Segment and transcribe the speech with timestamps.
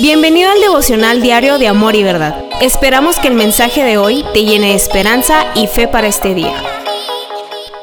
[0.00, 2.34] Bienvenido al devocional diario de Amor y Verdad.
[2.62, 6.54] Esperamos que el mensaje de hoy te llene de esperanza y fe para este día.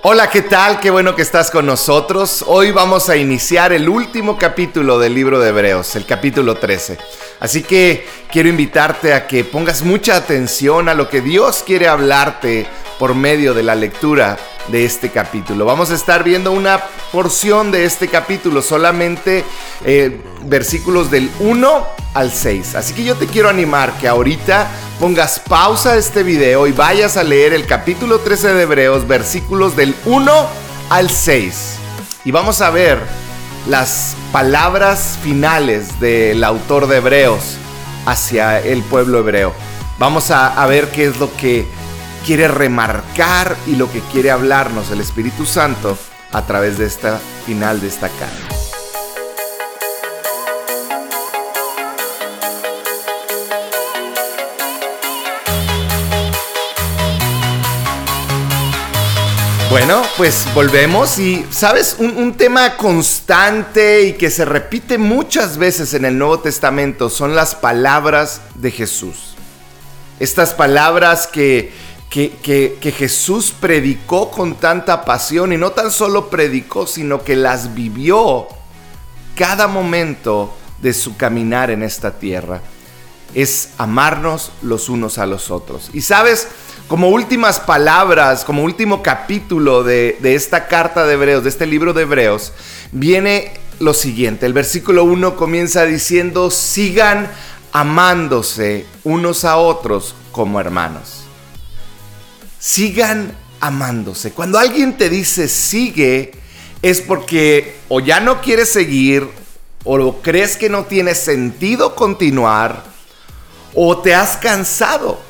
[0.00, 0.80] Hola, ¿qué tal?
[0.80, 2.42] Qué bueno que estás con nosotros.
[2.46, 6.96] Hoy vamos a iniciar el último capítulo del libro de Hebreos, el capítulo 13.
[7.40, 12.66] Así que quiero invitarte a que pongas mucha atención a lo que Dios quiere hablarte
[12.98, 14.38] por medio de la lectura
[14.68, 15.66] de este capítulo.
[15.66, 16.80] Vamos a estar viendo una
[17.12, 19.44] porción de este capítulo, solamente
[19.84, 22.74] eh, versículos del 1 al 6.
[22.74, 27.16] Así que yo te quiero animar que ahorita pongas pausa a este video y vayas
[27.16, 30.46] a leer el capítulo 13 de Hebreos, versículos del 1
[30.90, 31.76] al 6.
[32.24, 32.98] Y vamos a ver
[33.68, 37.56] las palabras finales del autor de Hebreos
[38.06, 39.52] hacia el pueblo hebreo.
[39.98, 41.66] Vamos a, a ver qué es lo que
[42.24, 45.96] quiere remarcar y lo que quiere hablarnos el Espíritu Santo
[46.32, 48.57] a través de esta final de esta carta.
[59.70, 61.96] Bueno, pues volvemos y, ¿sabes?
[61.98, 67.54] Un, tema constante y que se repite muchas veces en el Nuevo Testamento son las
[67.54, 69.34] palabras de Jesús.
[70.18, 71.72] Estas palabras que
[72.08, 78.48] que, Jesús predicó con tanta pasión y no tan solo predicó, sino que las vivió
[79.36, 82.62] cada momento de su caminar en esta tierra.
[83.34, 85.90] Es amarnos los unos a los otros.
[85.92, 86.48] Y sabes,
[86.88, 91.92] como últimas palabras, como último capítulo de, de esta carta de Hebreos, de este libro
[91.92, 92.52] de Hebreos,
[92.92, 94.46] viene lo siguiente.
[94.46, 97.30] El versículo 1 comienza diciendo, sigan
[97.72, 101.28] amándose unos a otros como hermanos
[102.58, 104.32] sigan amándose.
[104.32, 106.32] Cuando alguien te dice sigue,
[106.82, 109.28] es porque o ya no quieres seguir,
[109.84, 112.84] o crees que no tiene sentido continuar,
[113.80, 115.20] o te has cansado.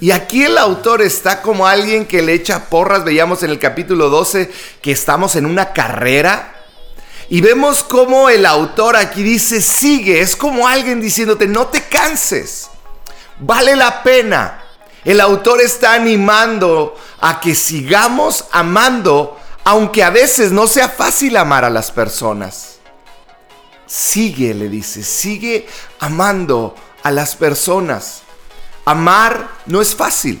[0.00, 3.02] Y aquí el autor está como alguien que le echa porras.
[3.02, 4.48] Veíamos en el capítulo 12
[4.80, 6.54] que estamos en una carrera.
[7.28, 10.20] Y vemos como el autor aquí dice, sigue.
[10.20, 12.70] Es como alguien diciéndote, no te canses.
[13.40, 14.62] Vale la pena.
[15.04, 21.64] El autor está animando a que sigamos amando, aunque a veces no sea fácil amar
[21.64, 22.76] a las personas.
[23.84, 25.66] Sigue, le dice, sigue
[25.98, 28.22] amando a las personas.
[28.84, 30.40] Amar no es fácil.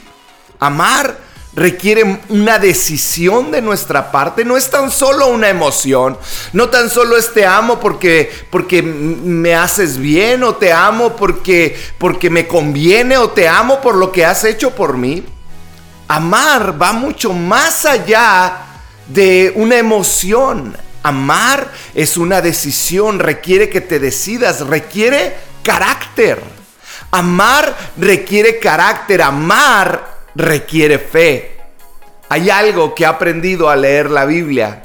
[0.58, 1.16] Amar
[1.54, 6.16] requiere una decisión de nuestra parte, no es tan solo una emoción,
[6.54, 11.78] no tan solo es te amo porque, porque me haces bien o te amo porque,
[11.98, 15.24] porque me conviene o te amo por lo que has hecho por mí.
[16.08, 18.58] Amar va mucho más allá
[19.08, 20.76] de una emoción.
[21.02, 26.42] Amar es una decisión, requiere que te decidas, requiere carácter.
[27.10, 31.58] Amar requiere carácter, amar requiere fe.
[32.28, 34.82] Hay algo que he aprendido a leer la Biblia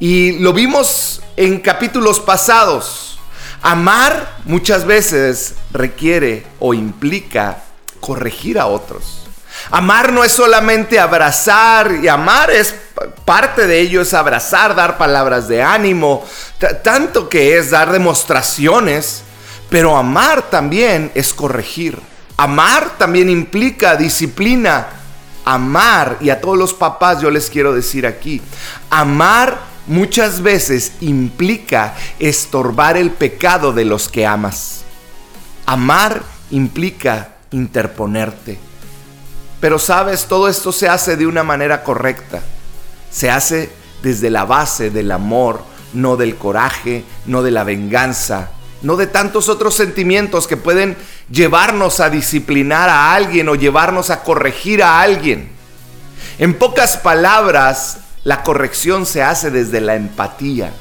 [0.00, 3.18] y lo vimos en capítulos pasados.
[3.62, 7.58] Amar muchas veces requiere o implica
[8.00, 9.24] corregir a otros.
[9.70, 12.74] Amar no es solamente abrazar y amar es
[13.24, 16.24] parte de ello es abrazar, dar palabras de ánimo,
[16.82, 19.22] tanto que es dar demostraciones,
[19.70, 21.98] pero amar también es corregir.
[22.36, 24.88] Amar también implica disciplina.
[25.44, 28.40] Amar, y a todos los papás yo les quiero decir aquí,
[28.88, 34.84] amar muchas veces implica estorbar el pecado de los que amas.
[35.66, 38.58] Amar implica interponerte.
[39.60, 42.42] Pero sabes, todo esto se hace de una manera correcta.
[43.10, 43.70] Se hace
[44.02, 48.50] desde la base del amor, no del coraje, no de la venganza,
[48.84, 50.96] no de tantos otros sentimientos que pueden
[51.30, 55.48] llevarnos a disciplinar a alguien o llevarnos a corregir a alguien.
[56.38, 60.72] En pocas palabras, la corrección se hace desde la empatía.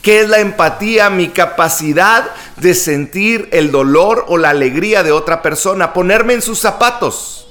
[0.00, 1.10] ¿Qué es la empatía?
[1.10, 6.60] Mi capacidad de sentir el dolor o la alegría de otra persona, ponerme en sus
[6.60, 7.48] zapatos.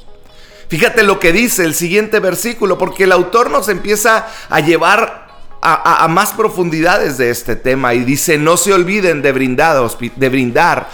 [0.69, 5.23] Fíjate lo que dice el siguiente versículo, porque el autor nos empieza a llevar
[5.63, 9.77] a, más profundidades de este tema y dice, no se olviden de brindar,
[10.15, 10.89] de brindar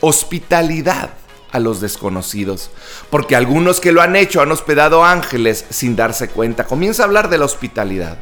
[0.00, 1.10] hospitalidad
[1.52, 2.70] a los desconocidos,
[3.10, 6.64] porque algunos que lo han hecho han hospedado ángeles sin darse cuenta.
[6.64, 8.18] Comienza a hablar de la hospitalidad.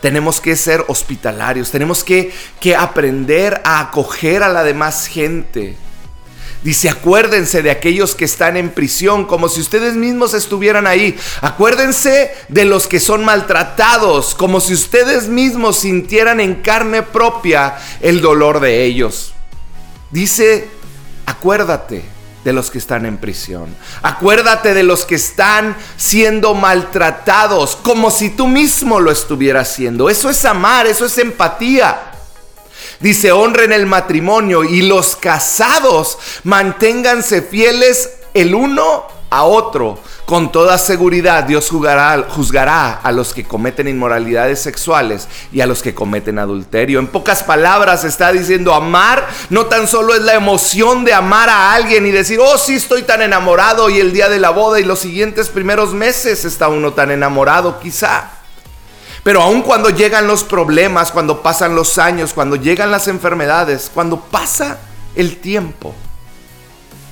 [0.00, 5.76] Tenemos que ser hospitalarios, tenemos que, que aprender a acoger a la demás gente.
[6.62, 11.18] Dice, acuérdense de aquellos que están en prisión, como si ustedes mismos estuvieran ahí.
[11.40, 18.20] Acuérdense de los que son maltratados, como si ustedes mismos sintieran en carne propia el
[18.20, 19.32] dolor de ellos.
[20.12, 20.68] Dice,
[21.26, 22.04] acuérdate
[22.44, 23.74] de los que están en prisión.
[24.02, 30.08] Acuérdate de los que están siendo maltratados, como si tú mismo lo estuvieras haciendo.
[30.08, 32.11] Eso es amar, eso es empatía.
[33.02, 39.98] Dice, honren el matrimonio y los casados manténganse fieles el uno a otro.
[40.24, 45.94] Con toda seguridad Dios juzgará, a los que cometen inmoralidades sexuales y a los que
[45.94, 47.00] cometen adulterio.
[47.00, 51.72] En pocas palabras está diciendo amar no tan solo es la emoción de amar a
[51.72, 54.84] alguien y decir, oh sí estoy tan enamorado y el día de la boda y
[54.84, 58.41] los siguientes primeros meses está uno tan enamorado quizá.
[59.22, 64.20] Pero aun cuando llegan los problemas, cuando pasan los años, cuando llegan las enfermedades, cuando
[64.20, 64.78] pasa
[65.14, 65.94] el tiempo,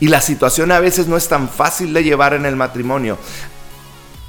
[0.00, 3.18] y la situación a veces no es tan fácil de llevar en el matrimonio.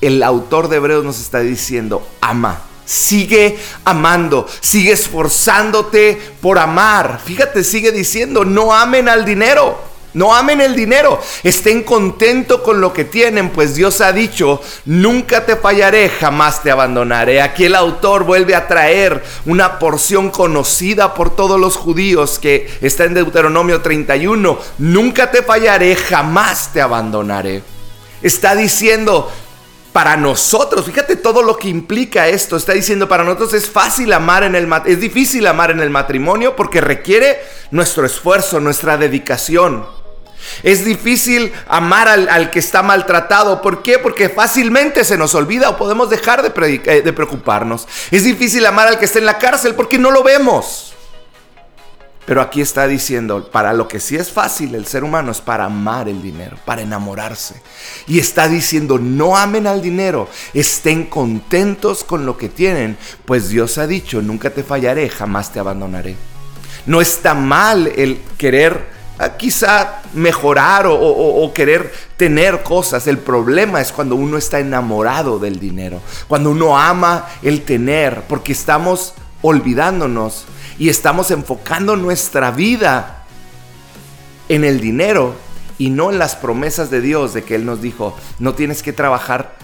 [0.01, 2.61] El autor de Hebreos nos está diciendo, ama.
[2.83, 7.21] Sigue amando, sigue esforzándote por amar.
[7.23, 9.90] Fíjate, sigue diciendo, no amen al dinero.
[10.13, 15.45] No amen el dinero, estén contentos con lo que tienen, pues Dios ha dicho, nunca
[15.45, 17.41] te fallaré, jamás te abandonaré.
[17.41, 23.05] Aquí el autor vuelve a traer una porción conocida por todos los judíos que está
[23.05, 27.63] en Deuteronomio 31, nunca te fallaré, jamás te abandonaré.
[28.21, 29.31] Está diciendo,
[29.93, 32.57] para nosotros, fíjate todo lo que implica esto.
[32.57, 36.55] Está diciendo, para nosotros es fácil amar en el es difícil amar en el matrimonio
[36.55, 37.39] porque requiere
[37.71, 40.00] nuestro esfuerzo, nuestra dedicación.
[40.63, 43.61] Es difícil amar al, que está maltratado.
[43.61, 43.99] ¿Por qué?
[43.99, 47.87] Porque fácilmente se nos olvida o podemos dejar de, eh, de preocuparnos.
[48.11, 50.91] Es difícil amar al que está en la cárcel porque no lo vemos.
[52.25, 55.65] Pero aquí está diciendo, para lo que sí es fácil el ser humano es para
[55.65, 57.61] amar el dinero, para enamorarse.
[58.07, 62.95] Y está diciendo, no amen al dinero, estén contentos con lo que tienen,
[63.25, 66.15] pues Dios ha dicho, nunca te fallaré, jamás te abandonaré.
[66.85, 69.00] No está mal el querer
[69.37, 73.07] quizá mejorar o, querer tener cosas.
[73.07, 78.51] El problema es cuando uno está enamorado del dinero, cuando uno ama el tener, porque
[78.51, 80.45] estamos olvidándonos
[80.77, 83.25] y estamos enfocando nuestra vida
[84.49, 85.35] en el dinero
[85.77, 88.93] y no en las promesas de Dios de que Él nos dijo, no tienes que
[88.93, 89.55] trabajar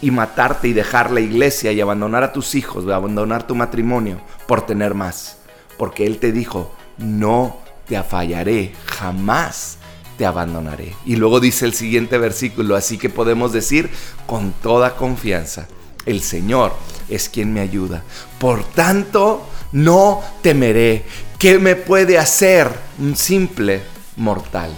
[0.00, 4.62] y matarte y dejar la iglesia y abandonar a tus hijos, abandonar tu matrimonio por
[4.62, 5.38] tener más.
[5.76, 9.78] Porque Él te dijo, no te fallaré, jamás
[10.16, 10.94] te abandonaré.
[11.06, 13.90] Y luego dice el siguiente versículo, así que podemos decir
[14.26, 15.68] con toda confianza,
[16.04, 16.72] el Señor
[17.08, 18.02] es quien me ayuda.
[18.38, 21.04] Por tanto, no temeré.
[21.38, 22.68] ¿Qué me puede hacer
[22.98, 23.82] un simple
[24.16, 24.70] mortal?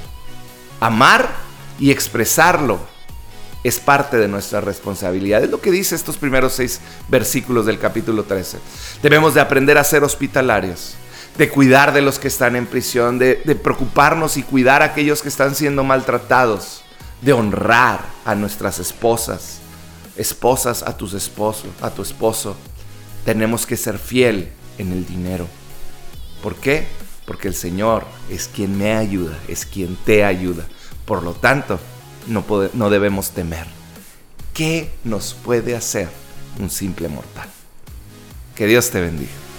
[0.80, 1.30] Amar
[1.78, 2.78] y expresarlo
[3.62, 5.42] es parte de nuestra responsabilidad.
[5.42, 8.58] Es lo que dice estos primeros seis versículos del capítulo 13.
[9.02, 10.94] Debemos de aprender a ser hospitalarios
[11.36, 15.28] de cuidar de los que están en prisión, de, preocuparnos y cuidar a aquellos que
[15.28, 16.82] están siendo maltratados,
[17.22, 19.58] de honrar a nuestras esposas,
[20.16, 22.56] esposas a tus esposos, a tu esposo.
[23.24, 25.46] Tenemos que ser fiel en el dinero.
[26.42, 26.86] ¿Por qué?
[27.26, 30.66] Porque el Señor es quien me ayuda, es quien te ayuda.
[31.04, 31.78] Por lo tanto,
[32.26, 32.44] no,
[32.74, 33.66] no debemos temer.
[34.54, 36.08] ¿Qué nos puede hacer
[36.58, 37.48] un simple mortal?
[38.54, 39.49] Que Dios te bendiga.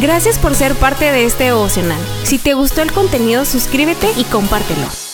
[0.00, 1.98] Gracias por ser parte de este devocional.
[2.22, 5.07] Si te gustó el contenido, suscríbete y compártelo.